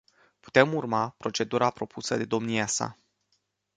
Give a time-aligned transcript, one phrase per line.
[0.39, 2.97] Putem urma procedura propusă de domnia sa.